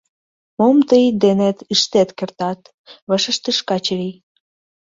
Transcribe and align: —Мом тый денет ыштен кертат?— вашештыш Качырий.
—Мом 0.57 0.77
тый 0.89 1.05
денет 1.23 1.57
ыштен 1.73 2.09
кертат?— 2.17 2.59
вашештыш 3.09 3.57
Качырий. 3.67 4.15